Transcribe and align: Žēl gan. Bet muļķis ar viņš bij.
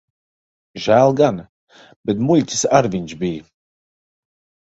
Žēl 0.85 1.11
gan. 1.19 1.35
Bet 2.11 2.23
muļķis 2.29 2.65
ar 2.79 2.89
viņš 2.97 3.13
bij. 3.21 3.37